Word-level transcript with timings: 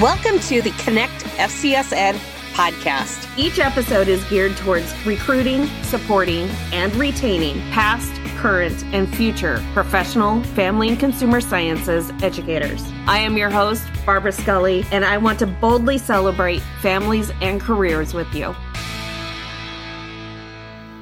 Welcome 0.00 0.40
to 0.40 0.60
the 0.60 0.72
Connect 0.72 1.24
FCS 1.38 1.94
Ed 1.94 2.16
podcast. 2.52 3.26
Each 3.38 3.58
episode 3.58 4.08
is 4.08 4.22
geared 4.24 4.54
towards 4.58 4.94
recruiting, 5.06 5.68
supporting, 5.84 6.50
and 6.70 6.94
retaining 6.96 7.62
past, 7.70 8.12
current, 8.36 8.84
and 8.92 9.08
future 9.16 9.64
professional, 9.72 10.42
family, 10.42 10.90
and 10.90 11.00
consumer 11.00 11.40
sciences 11.40 12.10
educators. 12.22 12.84
I 13.06 13.20
am 13.20 13.38
your 13.38 13.48
host, 13.48 13.84
Barbara 14.04 14.32
Scully, 14.32 14.84
and 14.92 15.02
I 15.02 15.16
want 15.16 15.38
to 15.38 15.46
boldly 15.46 15.96
celebrate 15.96 16.60
families 16.82 17.32
and 17.40 17.58
careers 17.58 18.12
with 18.12 18.30
you. 18.34 18.52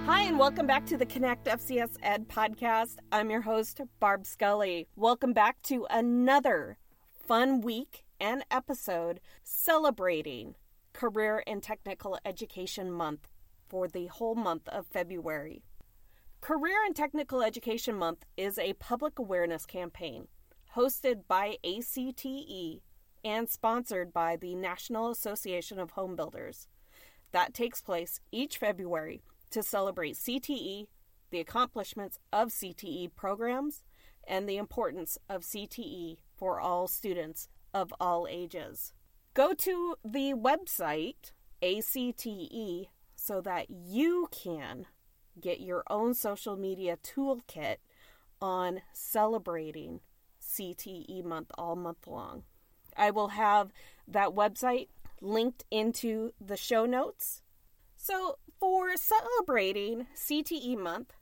Hi, 0.07 0.23
and 0.23 0.39
welcome 0.39 0.69
back 0.69 0.87
to 0.87 0.97
the 0.97 1.07
Connect 1.07 1.47
FCS 1.47 1.97
Ed 2.01 2.29
podcast. 2.29 2.99
I'm 3.11 3.29
your 3.29 3.41
host, 3.41 3.81
Barb 3.99 4.25
Scully. 4.25 4.87
Welcome 4.95 5.33
back 5.33 5.61
to 5.63 5.85
another 5.91 6.79
fun 7.27 7.61
week 7.61 8.04
and 8.21 8.45
episode 8.51 9.21
celebrating 9.43 10.55
Career 10.93 11.43
and 11.47 11.63
Technical 11.63 12.19
Education 12.25 12.91
Month 12.91 13.29
for 13.69 13.89
the 13.89 14.07
whole 14.07 14.35
month 14.35 14.69
of 14.69 14.87
February. 14.87 15.63
Career 16.41 16.77
and 16.85 16.95
Technical 16.95 17.43
Education 17.43 17.97
Month 17.97 18.25
is 18.37 18.59
a 18.59 18.75
public 18.75 19.19
awareness 19.19 19.67
campaign 19.67 20.29
hosted 20.77 21.23
by 21.27 21.57
ACTE 21.65 22.83
and 23.25 23.49
sponsored 23.49 24.13
by 24.13 24.37
the 24.37 24.55
National 24.55 25.11
Association 25.11 25.79
of 25.79 25.93
Home 25.93 26.15
Builders. 26.15 26.69
That 27.33 27.55
takes 27.55 27.81
place 27.81 28.21
each 28.31 28.59
February 28.59 29.23
to 29.51 29.63
celebrate 29.63 30.17
CTE, 30.17 30.87
the 31.31 31.41
accomplishments 31.41 32.19
of 32.33 32.51
CTE 32.51 33.15
programs, 33.17 33.83
and 34.27 34.49
the 34.49 34.57
importance 34.57 35.19
of 35.29 35.43
CTE 35.43 36.19
for 36.37 36.61
all 36.61 36.87
students 36.87 37.49
of 37.75 37.93
all 38.01 38.27
ages. 38.31 38.95
Go 39.35 39.53
to 39.53 39.97
the 40.05 40.33
website 40.33 41.33
ACTE 41.61 42.89
so 43.17 43.41
that 43.41 43.67
you 43.69 44.29
can 44.31 44.87
get 45.41 45.61
your 45.61 45.83
own 45.91 46.15
social 46.15 46.57
media 46.57 46.97
toolkit 46.97 47.77
on 48.41 48.81
celebrating 48.93 50.01
CTE 50.41 51.25
month 51.25 51.51
all 51.59 51.75
month 51.75 52.07
long. 52.07 52.45
I 52.97 53.11
will 53.11 53.29
have 53.29 53.73
that 54.07 54.31
website 54.31 54.89
linked 55.21 55.65
into 55.71 56.33
the 56.41 56.57
show 56.57 56.87
notes. 56.87 57.43
So, 57.97 58.39
for 58.61 58.97
celebrating 58.97 60.07
CTE 60.15 60.79
month, 60.79 61.15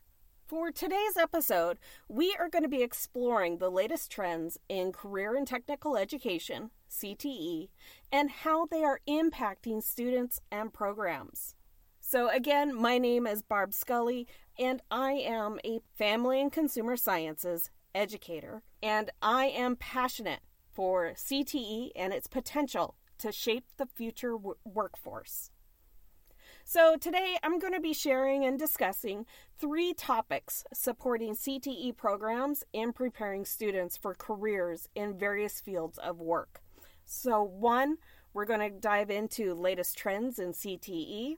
for 0.53 0.70
today's 0.70 1.17
episode, 1.17 1.78
we 2.11 2.36
are 2.39 2.50
going 2.50 2.62
to 2.62 2.69
be 2.69 2.83
exploring 2.83 3.56
the 3.56 3.70
latest 3.70 4.11
trends 4.11 4.58
in 4.69 4.92
career 4.92 5.34
and 5.34 5.47
technical 5.47 5.97
education, 5.97 6.69
CTE, 6.91 7.70
and 8.12 8.31
how 8.31 8.67
they 8.67 8.84
are 8.84 9.00
impacting 9.08 9.83
students 9.83 10.42
and 10.50 10.70
programs. 10.70 11.55
So, 12.00 12.28
again, 12.28 12.75
my 12.75 12.98
name 12.98 13.27
is 13.27 13.41
Barb 13.41 13.73
Scully, 13.73 14.27
and 14.58 14.83
I 14.91 15.12
am 15.12 15.58
a 15.64 15.80
family 15.97 16.39
and 16.42 16.53
consumer 16.53 16.98
sciences 16.98 17.70
educator, 17.95 18.62
and 18.83 19.08
I 19.23 19.47
am 19.47 19.77
passionate 19.77 20.41
for 20.70 21.14
CTE 21.17 21.92
and 21.97 22.12
its 22.12 22.27
potential 22.27 22.97
to 23.17 23.33
shape 23.33 23.64
the 23.78 23.86
future 23.86 24.33
w- 24.33 24.56
workforce. 24.67 25.50
So, 26.73 26.97
today 26.97 27.37
I'm 27.42 27.59
going 27.59 27.75
to 27.75 27.83
be 27.83 27.92
sharing 27.92 28.47
and 28.47 28.59
discussing 28.59 29.27
three 29.59 29.92
topics 29.92 30.65
supporting 30.73 31.34
CTE 31.34 31.98
programs 31.98 32.64
and 32.73 32.95
preparing 32.95 33.45
students 33.45 33.98
for 33.98 34.14
careers 34.14 34.89
in 34.95 35.19
various 35.19 35.61
fields 35.61 35.98
of 35.98 36.19
work. 36.19 36.62
So, 37.05 37.42
one, 37.42 37.98
we're 38.33 38.47
going 38.47 38.61
to 38.61 38.70
dive 38.70 39.11
into 39.11 39.53
latest 39.53 39.98
trends 39.98 40.39
in 40.39 40.55
CTE. 40.55 41.37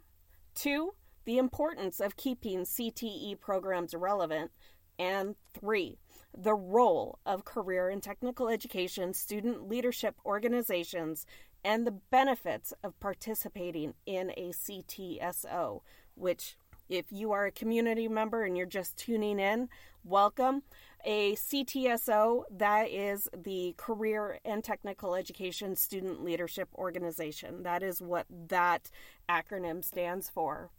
Two, 0.55 0.95
the 1.25 1.39
importance 1.39 1.99
of 1.99 2.17
keeping 2.17 2.61
CTE 2.61 3.41
programs 3.41 3.93
relevant. 3.93 4.53
And 5.01 5.35
three, 5.53 5.99
the 6.33 6.55
role 6.55 7.19
of 7.27 7.45
career 7.45 7.89
and 7.89 8.01
technical 8.01 8.49
education 8.49 9.13
student 9.13 9.69
leadership 9.69 10.15
organizations 10.25 11.27
and 11.65 11.87
the 11.87 11.93
benefits 12.11 12.75
of 12.85 12.99
participating 13.01 13.95
in 14.05 14.31
a 14.37 14.51
CTSO, 14.51 15.81
which, 16.15 16.57
if 16.89 17.07
you 17.11 17.33
are 17.33 17.47
a 17.47 17.53
community 17.53 18.07
member 18.07 18.45
and 18.45 18.57
you're 18.57 18.67
just 18.67 18.97
tuning 18.99 19.41
in, 19.41 19.69
welcome. 20.05 20.63
A 21.07 21.35
CTSO, 21.35 22.45
that 22.51 22.91
is 22.91 23.29
the 23.37 23.75
Career 23.77 24.39
and 24.45 24.63
Technical 24.63 25.15
Education 25.15 25.75
Student 25.77 26.23
Leadership 26.23 26.69
Organization. 26.75 27.63
That 27.63 27.83
is 27.83 28.01
what 28.01 28.27
that 28.49 28.91
acronym 29.29 29.83
stands 29.83 30.29
for. 30.29 30.71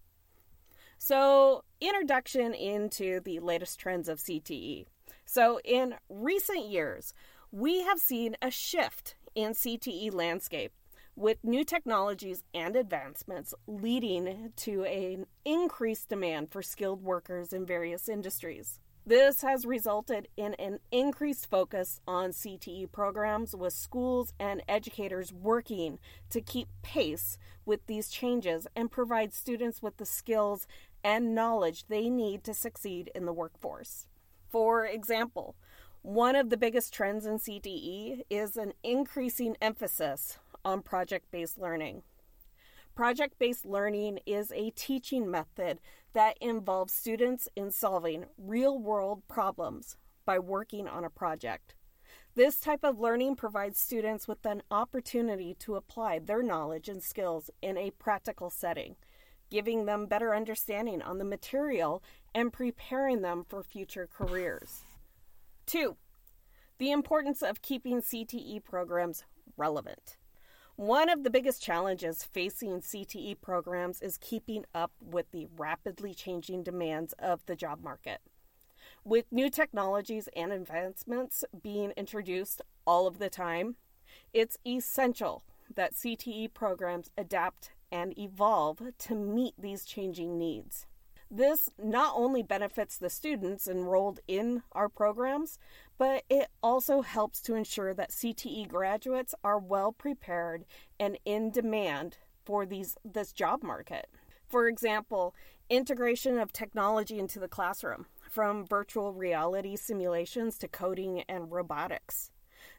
So, 0.98 1.64
introduction 1.82 2.54
into 2.54 3.20
the 3.20 3.40
latest 3.40 3.80
trends 3.80 4.08
of 4.08 4.20
CTE. 4.20 4.86
So, 5.26 5.60
in 5.64 5.96
recent 6.10 6.66
years, 6.66 7.14
we 7.52 7.84
have 7.84 8.00
seen 8.00 8.36
a 8.42 8.50
shift 8.50 9.16
in 9.36 9.52
CTE 9.52 10.14
landscape 10.14 10.72
with 11.16 11.44
new 11.44 11.64
technologies 11.64 12.44
and 12.54 12.76
advancements 12.76 13.54
leading 13.68 14.52
to 14.58 14.84
an 14.84 15.26
increased 15.46 16.10
demand 16.10 16.52
for 16.52 16.62
skilled 16.62 17.04
workers 17.04 17.54
in 17.54 17.66
various 17.66 18.10
industries. 18.10 18.80
This 19.08 19.42
has 19.42 19.68
resulted 19.68 20.28
in 20.36 20.56
an 20.56 20.80
increased 20.92 21.48
focus 21.50 22.02
on 22.08 22.32
CTE 22.32 22.92
programs 22.92 23.56
with 23.56 23.74
schools 23.74 24.34
and 24.40 24.64
educators 24.68 25.32
working 25.32 26.00
to 26.32 26.42
keep 26.42 26.68
pace 26.82 27.38
with 27.66 27.86
these 27.86 28.10
changes 28.10 28.66
and 28.76 28.90
provide 28.90 29.34
students 29.34 29.82
with 29.82 29.98
the 29.98 30.08
skills 30.08 30.66
and 31.04 31.36
knowledge 31.36 31.86
they 31.88 32.10
need 32.10 32.44
to 32.44 32.54
succeed 32.54 33.12
in 33.14 33.26
the 33.26 33.34
workforce. 33.34 34.08
For 34.50 34.86
example, 34.86 35.56
one 36.06 36.36
of 36.36 36.52
the 36.52 36.58
biggest 36.58 36.94
trends 36.94 37.26
in 37.26 37.40
CTE 37.40 38.22
is 38.30 38.58
an 38.58 38.74
increasing 38.84 39.58
emphasis 39.60 40.38
on 40.64 40.84
project 40.84 41.32
based 41.32 41.58
learning. 41.58 42.04
Project 42.94 43.40
based 43.40 43.66
learning 43.66 44.20
is 44.24 44.52
a 44.52 44.70
teaching 44.70 45.32
method 45.32 45.80
that 46.14 46.38
involves 46.40 46.94
students 46.94 47.50
in 47.56 47.72
solving 47.72 48.26
real 48.38 48.78
world 48.78 49.24
problems 49.28 49.98
by 50.26 50.38
working 50.38 50.88
on 50.88 51.04
a 51.04 51.10
project. 51.10 51.74
This 52.36 52.60
type 52.60 52.84
of 52.84 53.00
learning 53.00 53.36
provides 53.36 53.80
students 53.80 54.28
with 54.28 54.46
an 54.46 54.62
opportunity 54.70 55.56
to 55.62 55.76
apply 55.76 56.20
their 56.20 56.44
knowledge 56.44 56.88
and 56.88 57.02
skills 57.02 57.50
in 57.64 57.80
a 57.80 57.90
practical 57.90 58.52
setting, 58.52 58.96
giving 59.50 59.86
them 59.86 60.06
better 60.06 60.36
understanding 60.36 61.02
on 61.02 61.18
the 61.18 61.26
material 61.26 62.04
and 62.36 62.54
preparing 62.54 63.24
them 63.24 63.44
for 63.50 63.64
future 63.64 64.08
careers. 64.16 64.84
Two, 65.66 65.98
the 66.78 66.92
importance 66.92 67.42
of 67.42 67.62
keeping 67.62 68.02
CTE 68.02 68.64
programs 68.64 69.24
relevant. 69.58 70.18
One 70.76 71.10
of 71.10 71.24
the 71.24 71.30
biggest 71.30 71.64
challenges 71.64 72.24
facing 72.24 72.82
CTE 72.82 73.42
programs 73.42 74.02
is 74.02 74.18
keeping 74.18 74.66
up 74.76 74.92
with 75.02 75.32
the 75.32 75.48
rapidly 75.58 76.14
changing 76.14 76.64
demands 76.64 77.14
of 77.18 77.46
the 77.46 77.56
job 77.56 77.82
market. 77.82 78.20
With 79.04 79.32
new 79.32 79.50
technologies 79.50 80.30
and 80.36 80.52
advancements 80.52 81.44
being 81.64 81.92
introduced 81.92 82.62
all 82.86 83.08
of 83.08 83.18
the 83.18 83.30
time, 83.30 83.78
it's 84.34 84.58
essential 84.68 85.44
that 85.74 85.96
CTE 85.96 86.54
programs 86.54 87.10
adapt 87.18 87.72
and 87.92 88.18
evolve 88.20 88.82
to 89.00 89.16
meet 89.16 89.56
these 89.58 89.86
changing 89.86 90.38
needs. 90.38 90.86
This 91.36 91.70
not 91.78 92.14
only 92.16 92.44
benefits 92.44 92.98
the 92.98 93.10
students 93.10 93.68
enrolled 93.68 94.22
in 94.26 94.64
our 94.72 94.88
programs, 94.88 95.60
but 95.98 96.24
it 96.30 96.48
also 96.64 97.02
helps 97.02 97.42
to 97.42 97.56
ensure 97.56 97.94
that 97.94 98.12
CTE 98.12 98.70
graduates 98.70 99.36
are 99.44 99.60
well 99.60 99.92
prepared 99.92 100.64
and 100.98 101.20
in 101.26 101.52
demand 101.52 102.20
for 102.46 102.66
these 102.66 102.96
this 103.04 103.34
job 103.34 103.64
market. 103.64 104.08
For 104.48 104.70
example, 104.70 105.36
integration 105.70 106.40
of 106.40 106.54
technology 106.54 107.20
into 107.20 107.42
the 107.42 107.50
classroom, 107.50 108.06
from 108.30 108.66
virtual 108.66 109.12
reality 109.12 109.76
simulations 109.76 110.58
to 110.60 110.70
coding 110.70 111.26
and 111.28 111.52
robotics. 111.52 112.32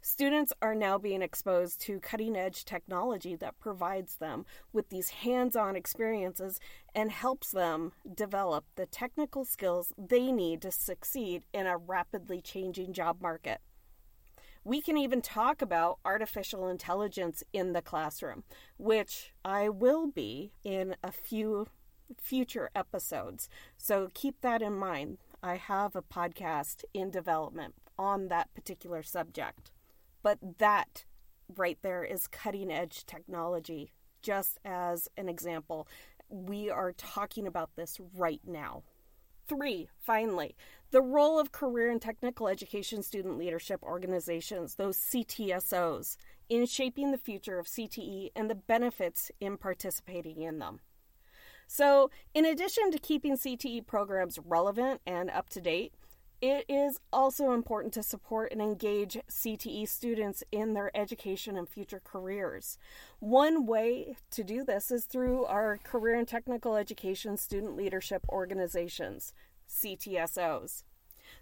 Students 0.03 0.53
are 0.63 0.75
now 0.75 0.99
being 0.99 1.23
exposed 1.23 1.81
to 1.83 2.01
cutting 2.01 2.37
edge 2.37 2.65
technology 2.65 3.37
that 3.37 3.59
provides 3.59 4.17
them 4.17 4.45
with 4.73 4.89
these 4.89 5.11
hands 5.11 5.57
on 5.57 5.77
experiences 5.77 6.61
and 6.95 7.11
helps 7.11 7.51
them 7.51 7.93
develop 8.15 8.65
the 8.77 8.87
technical 8.87 9.45
skills 9.45 9.93
they 9.99 10.33
need 10.33 10.63
to 10.63 10.71
succeed 10.71 11.45
in 11.53 11.67
a 11.67 11.77
rapidly 11.77 12.41
changing 12.41 12.93
job 12.93 13.21
market. 13.21 13.61
We 14.65 14.81
can 14.81 14.97
even 14.97 15.23
talk 15.23 15.63
about 15.63 16.01
artificial 16.05 16.67
intelligence 16.67 17.45
in 17.53 17.73
the 17.73 17.83
classroom, 17.83 18.43
which 18.79 19.33
I 19.45 19.69
will 19.69 20.09
be 20.09 20.51
in 20.65 20.97
a 21.05 21.13
few 21.13 21.69
future 22.21 22.71
episodes. 22.75 23.49
So 23.77 24.09
keep 24.13 24.41
that 24.41 24.63
in 24.63 24.75
mind. 24.75 25.19
I 25.43 25.57
have 25.57 25.95
a 25.95 26.03
podcast 26.03 26.83
in 26.93 27.11
development 27.11 27.75
on 27.99 28.29
that 28.29 28.53
particular 28.55 29.03
subject. 29.03 29.71
But 30.27 30.59
that 30.59 31.05
right 31.57 31.79
there 31.83 32.03
is 32.03 32.27
cutting 32.27 32.69
edge 32.69 33.07
technology. 33.07 33.93
Just 34.23 34.59
as 34.65 35.09
an 35.17 35.29
example, 35.29 35.87
we 36.29 36.69
are 36.69 36.91
talking 36.91 37.47
about 37.47 37.77
this 37.77 38.01
right 38.13 38.41
now. 38.45 38.83
Three, 39.47 39.89
finally, 40.01 40.57
the 40.91 41.01
role 41.01 41.39
of 41.39 41.53
career 41.53 41.93
and 41.93 42.03
technical 42.03 42.49
education 42.49 43.05
student 43.05 43.39
leadership 43.39 43.85
organizations, 43.85 44.75
those 44.75 44.99
CTSOs, 44.99 46.17
in 46.49 46.67
shaping 46.67 47.13
the 47.13 47.19
future 47.19 47.61
of 47.61 47.69
CTE 47.69 48.31
and 48.35 48.51
the 48.51 48.57
benefits 48.57 49.31
in 49.39 49.57
participating 49.57 50.43
in 50.43 50.59
them. 50.59 50.81
So, 51.69 52.11
in 52.35 52.45
addition 52.45 52.91
to 52.91 52.99
keeping 52.99 53.37
CTE 53.37 53.87
programs 53.87 54.41
relevant 54.45 55.03
and 55.07 55.31
up 55.31 55.51
to 55.51 55.61
date, 55.61 55.95
it 56.41 56.65
is 56.69 57.01
also 57.13 57.53
important 57.53 57.95
to 57.95 58.03
support 58.03 58.53
and 58.53 58.61
engage 58.61 59.19
CTE 59.31 59.89
students 59.89 60.45
in 60.53 60.75
their 60.75 60.95
education 60.97 61.57
and 61.57 61.69
future 61.69 62.01
careers. 62.05 62.79
One 63.19 63.67
way 63.67 64.17
to 64.33 64.45
do 64.45 64.65
this 64.65 64.91
is 64.91 65.07
through 65.07 65.45
our 65.47 65.79
Career 65.83 66.17
and 66.19 66.29
Technical 66.29 66.77
Education 66.77 67.37
Student 67.37 67.77
Leadership 67.77 68.25
Organizations, 68.29 69.33
CTSOs. 69.69 70.85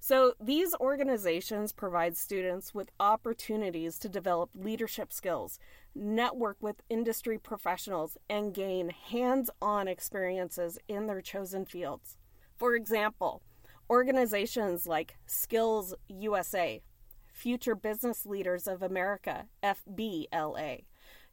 So, 0.01 0.33
these 0.41 0.75
organizations 0.81 1.73
provide 1.73 2.17
students 2.17 2.73
with 2.73 2.91
opportunities 2.99 3.99
to 3.99 4.09
develop 4.09 4.51
leadership 4.55 5.13
skills, 5.13 5.59
network 5.95 6.57
with 6.61 6.83
industry 6.89 7.39
professionals, 7.39 8.17
and 8.29 8.55
gain 8.55 8.89
hands 8.91 9.51
on 9.61 9.89
experiences 9.89 10.79
in 10.89 11.07
their 11.07 11.21
chosen 11.21 11.67
fields. 11.67 12.17
For 12.57 12.75
example, 12.75 13.43
Organizations 13.91 14.87
like 14.87 15.17
Skills 15.27 15.95
USA, 16.09 16.81
Future 17.27 17.75
Business 17.75 18.25
Leaders 18.25 18.67
of 18.67 18.83
America, 18.83 19.47
FBLA, 19.63 20.85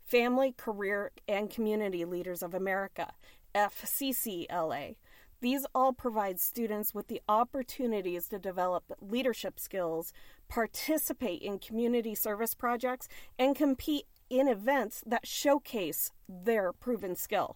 Family, 0.03 0.53
Career, 0.57 1.11
and 1.27 1.49
Community 1.49 2.03
Leaders 2.03 2.43
of 2.43 2.53
America, 2.53 3.13
FCCLA. 3.55 4.95
These 5.39 5.65
all 5.73 5.93
provide 5.93 6.39
students 6.39 6.93
with 6.93 7.07
the 7.07 7.21
opportunities 7.29 8.27
to 8.27 8.37
develop 8.37 8.83
leadership 8.99 9.59
skills, 9.59 10.11
participate 10.49 11.41
in 11.41 11.57
community 11.57 12.13
service 12.15 12.53
projects, 12.53 13.07
and 13.39 13.55
compete 13.55 14.05
in 14.29 14.47
events 14.47 15.01
that 15.05 15.25
showcase 15.25 16.11
their 16.27 16.73
proven 16.73 17.15
skill. 17.15 17.55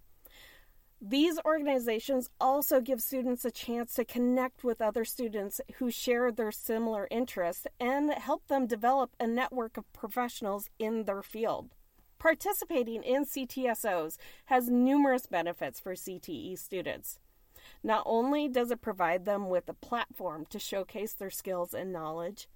These 1.07 1.37
organizations 1.45 2.31
also 2.41 2.81
give 2.81 2.99
students 2.99 3.45
a 3.45 3.51
chance 3.51 3.93
to 3.93 4.03
connect 4.03 4.63
with 4.63 4.81
other 4.81 5.05
students 5.05 5.61
who 5.75 5.91
share 5.91 6.31
their 6.31 6.51
similar 6.51 7.07
interests 7.11 7.67
and 7.79 8.11
help 8.11 8.47
them 8.47 8.65
develop 8.65 9.11
a 9.19 9.27
network 9.27 9.77
of 9.77 9.93
professionals 9.93 10.67
in 10.79 11.03
their 11.03 11.21
field. 11.21 11.75
Participating 12.17 13.03
in 13.03 13.23
CTSOs 13.23 14.17
has 14.45 14.67
numerous 14.67 15.27
benefits 15.27 15.79
for 15.79 15.93
CTE 15.93 16.57
students. 16.57 17.19
Not 17.83 18.01
only 18.07 18.47
does 18.47 18.71
it 18.71 18.81
provide 18.81 19.25
them 19.25 19.47
with 19.47 19.69
a 19.69 19.75
platform 19.75 20.47
to 20.49 20.57
showcase 20.57 21.13
their 21.13 21.29
skills 21.29 21.75
and 21.75 21.93
knowledge, 21.93 22.49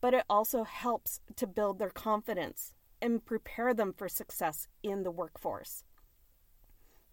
but 0.00 0.14
it 0.14 0.24
also 0.30 0.62
helps 0.62 1.20
to 1.34 1.46
build 1.48 1.80
their 1.80 1.90
confidence 1.90 2.72
and 3.02 3.24
prepare 3.24 3.74
them 3.74 3.92
for 3.92 4.08
success 4.08 4.68
in 4.84 5.02
the 5.02 5.10
workforce. 5.10 5.82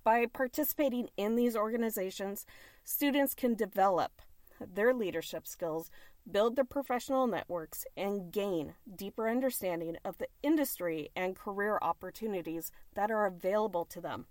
By 0.04 0.26
participating 0.26 1.10
in 1.16 1.36
these 1.36 1.56
organizations, 1.56 2.46
students 2.84 3.34
can 3.34 3.56
develop 3.56 4.22
their 4.60 4.94
leadership 4.94 5.48
skills, 5.48 5.90
build 6.30 6.56
their 6.56 6.66
professional 6.66 7.26
networks, 7.26 7.86
and 7.96 8.32
gain 8.32 8.76
deeper 8.94 9.30
understanding 9.30 9.98
of 10.04 10.18
the 10.18 10.28
industry 10.42 11.10
and 11.16 11.36
career 11.36 11.80
opportunities 11.82 12.72
that 12.96 13.12
are 13.12 13.26
available 13.26 13.86
to 13.86 14.02
them. 14.02 14.26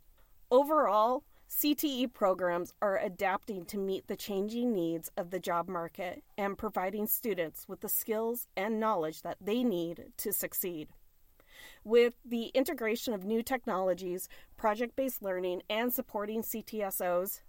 Overall, 0.51 1.25
CTE 1.49 2.13
programs 2.13 2.73
are 2.81 2.99
adapting 2.99 3.65
to 3.67 3.79
meet 3.79 4.07
the 4.07 4.17
changing 4.17 4.73
needs 4.73 5.11
of 5.17 5.31
the 5.31 5.41
job 5.41 5.69
market 5.69 6.23
and 6.37 6.57
providing 6.57 7.07
students 7.07 7.67
with 7.69 7.81
the 7.81 7.89
skills 7.89 8.47
and 8.57 8.81
knowledge 8.81 9.23
that 9.23 9.39
they 9.41 9.63
need 9.63 10.13
to 10.19 10.33
succeed. 10.33 10.89
With 11.85 12.15
the 12.25 12.47
integration 12.55 13.15
of 13.15 13.25
new 13.25 13.43
technologies, 13.43 14.29
project 14.57 14.97
based 14.97 15.23
learning, 15.23 15.63
and 15.69 15.93
supporting 15.93 16.43
CTSOs, 16.43 17.41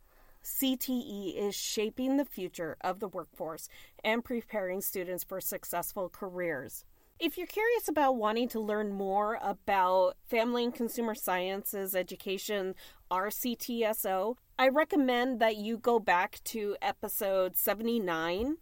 CTE 0.43 1.37
is 1.37 1.55
shaping 1.55 2.17
the 2.17 2.25
future 2.25 2.75
of 2.81 2.99
the 2.99 3.07
workforce 3.07 3.69
and 4.03 4.23
preparing 4.23 4.81
students 4.81 5.23
for 5.23 5.39
successful 5.39 6.09
careers. 6.09 6.83
If 7.19 7.37
you're 7.37 7.47
curious 7.47 7.87
about 7.87 8.17
wanting 8.17 8.49
to 8.49 8.59
learn 8.59 8.91
more 8.91 9.39
about 9.41 10.17
family 10.27 10.65
and 10.65 10.73
consumer 10.73 11.15
sciences 11.15 11.95
education, 11.95 12.75
our 13.09 13.29
CTSO, 13.29 14.35
I 14.59 14.67
recommend 14.67 15.39
that 15.39 15.55
you 15.55 15.77
go 15.77 15.99
back 15.99 16.41
to 16.45 16.75
episode 16.81 17.55
79 17.55 18.57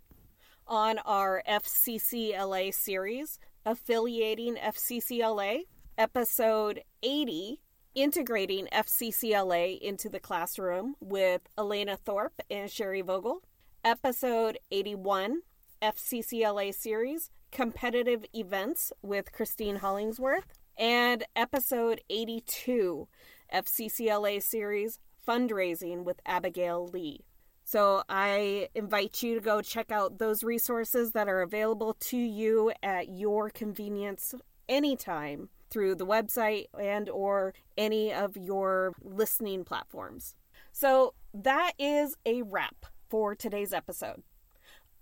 on 0.68 1.00
our 1.00 1.42
FCCLA 1.48 2.74
series 2.74 3.40
affiliating 3.66 4.56
FCCLA, 4.56 5.62
episode 5.98 6.82
80, 7.04 7.60
integrating 7.96 8.68
FCCLA 8.72 9.80
into 9.80 10.10
the 10.10 10.20
classroom 10.20 10.96
with 11.00 11.42
Elena 11.58 11.98
Thorpe 11.98 12.42
and 12.50 12.70
Sherry 12.70 13.02
Vogel, 13.02 13.44
episode 13.84 14.58
81, 14.72 15.42
FCCLA 15.82 16.74
series, 16.74 17.30
competitive 17.52 18.26
events 18.34 18.94
with 19.02 19.32
Christine 19.32 19.78
Hollingsworth, 19.78 20.54
and 20.78 21.24
episode 21.36 22.02
82, 22.10 23.08
FCCLA 23.54 24.42
series, 24.42 25.00
fundraising 25.28 26.04
with 26.04 26.20
Abigail 26.26 26.88
Lee. 26.88 27.26
So 27.72 28.04
I 28.10 28.68
invite 28.76 29.24
you 29.24 29.36
to 29.36 29.40
go 29.40 29.62
check 29.62 29.94
out 29.94 30.20
those 30.20 30.44
resources 30.44 31.14
that 31.14 31.30
are 31.30 31.42
available 31.42 31.94
to 32.02 32.18
you 32.18 32.74
at 32.84 33.08
your 33.08 33.50
convenience 33.50 34.36
anytime 34.68 35.48
through 35.70 35.96
the 35.96 36.06
website 36.06 36.66
and 36.78 37.08
or 37.08 37.54
any 37.78 38.14
of 38.14 38.36
your 38.36 38.92
listening 39.02 39.64
platforms. 39.64 40.36
So 40.74 41.14
that 41.34 41.72
is 41.80 42.18
a 42.26 42.42
wrap 42.42 42.88
for 43.10 43.36
today's 43.36 43.72
episode. 43.72 44.24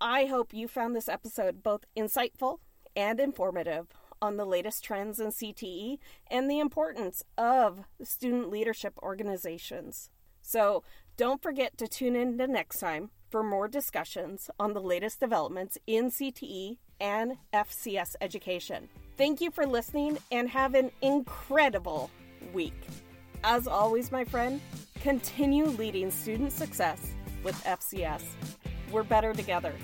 I 0.00 0.26
hope 0.26 0.54
you 0.54 0.68
found 0.68 0.94
this 0.94 1.08
episode 1.08 1.64
both 1.64 1.86
insightful 1.96 2.58
and 2.94 3.18
informative 3.18 3.88
on 4.22 4.36
the 4.36 4.46
latest 4.46 4.84
trends 4.84 5.18
in 5.18 5.32
CTE 5.32 5.98
and 6.30 6.48
the 6.48 6.60
importance 6.60 7.24
of 7.36 7.80
student 8.04 8.48
leadership 8.48 8.94
organizations. 9.02 10.08
So 10.40 10.82
don't 11.16 11.42
forget 11.42 11.76
to 11.78 11.88
tune 11.88 12.16
in 12.16 12.36
the 12.36 12.46
next 12.46 12.80
time 12.80 13.10
for 13.30 13.42
more 13.42 13.68
discussions 13.68 14.50
on 14.58 14.72
the 14.72 14.80
latest 14.80 15.20
developments 15.20 15.78
in 15.86 16.10
CTE 16.10 16.78
and 17.00 17.34
FCS 17.52 18.16
education. 18.20 18.88
Thank 19.16 19.40
you 19.40 19.50
for 19.50 19.66
listening 19.66 20.18
and 20.32 20.48
have 20.48 20.74
an 20.74 20.90
incredible 21.02 22.10
week. 22.52 22.86
As 23.44 23.66
always, 23.66 24.10
my 24.10 24.24
friend, 24.24 24.60
continue 25.00 25.66
leading 25.66 26.10
student 26.10 26.52
success 26.52 27.12
with 27.42 27.54
FCS. 27.64 28.22
We're 28.90 29.02
better 29.02 29.32
together. 29.32 29.74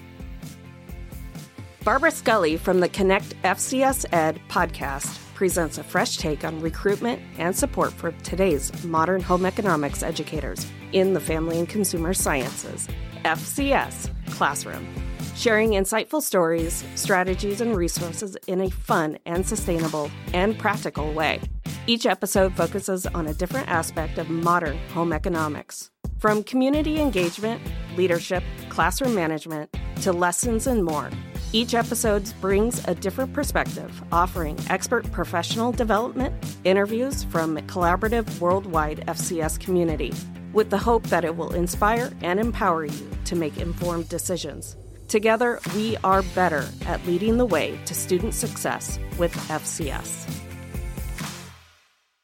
Barbara 1.85 2.11
Scully 2.11 2.57
from 2.57 2.81
the 2.81 2.89
Connect 2.89 3.41
FCS 3.43 4.07
Ed 4.13 4.41
podcast 4.49 5.26
presents 5.37 5.77
a 5.77 5.85
fresh 5.85 6.17
take 6.17 6.45
on 6.45 6.59
recruitment 6.63 7.21
and 7.37 7.55
support 7.55 7.93
for 7.93 8.11
today's 8.23 8.73
modern 8.85 9.21
home 9.21 9.45
economics 9.45 10.03
educators 10.03 10.67
in 10.93 11.13
the 11.13 11.21
Family 11.21 11.59
and 11.59 11.69
Consumer 11.69 12.15
Sciences 12.15 12.89
FCS 13.23 14.11
classroom, 14.31 14.89
sharing 15.35 15.73
insightful 15.73 16.23
stories, 16.23 16.83
strategies, 16.95 17.61
and 17.61 17.77
resources 17.77 18.35
in 18.47 18.63
a 18.63 18.71
fun 18.71 19.19
and 19.27 19.47
sustainable 19.47 20.11
and 20.33 20.59
practical 20.59 21.13
way. 21.13 21.39
Each 21.87 22.07
episode 22.07 22.57
focuses 22.57 23.05
on 23.07 23.27
a 23.27 23.35
different 23.35 23.69
aspect 23.69 24.17
of 24.17 24.31
modern 24.31 24.79
home 24.89 25.13
economics. 25.13 25.91
From 26.19 26.43
community 26.45 26.99
engagement, 26.99 27.61
leadership, 27.95 28.43
classroom 28.71 29.15
management, 29.15 29.77
to 30.01 30.13
lessons 30.13 30.67
and 30.67 30.83
more. 30.83 31.11
Each 31.53 31.75
episode 31.75 32.31
brings 32.41 32.87
a 32.89 32.95
different 32.95 33.33
perspective, 33.33 34.03
offering 34.11 34.59
expert 34.69 35.11
professional 35.13 35.71
development, 35.71 36.35
interviews 36.65 37.23
from 37.25 37.57
a 37.57 37.63
collaborative 37.63 38.41
worldwide 38.41 39.05
FCS 39.07 39.59
community, 39.61 40.13
with 40.53 40.71
the 40.71 40.79
hope 40.79 41.05
that 41.05 41.25
it 41.25 41.37
will 41.37 41.55
inspire 41.55 42.13
and 42.21 42.41
empower 42.41 42.85
you 42.85 43.11
to 43.27 43.37
make 43.37 43.59
informed 43.59 44.09
decisions. 44.09 44.77
Together, 45.07 45.61
we 45.75 45.97
are 46.03 46.23
better 46.35 46.69
at 46.85 47.07
leading 47.07 47.39
the 47.39 47.47
way 47.47 47.79
to 47.87 47.95
student 47.95 48.35
success 48.35 48.99
with 49.19 49.33
FCS. 49.49 50.46